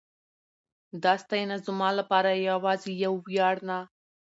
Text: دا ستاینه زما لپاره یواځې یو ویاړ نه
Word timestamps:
دا 1.03 1.13
ستاینه 1.23 1.57
زما 1.65 1.89
لپاره 1.99 2.29
یواځې 2.47 2.89
یو 3.05 3.13
ویاړ 3.27 3.55
نه 3.69 3.79